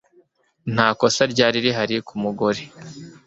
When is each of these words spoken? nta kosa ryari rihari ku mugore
nta 0.73 0.87
kosa 0.99 1.21
ryari 1.33 1.57
rihari 1.65 1.95
ku 2.07 2.15
mugore 2.23 2.61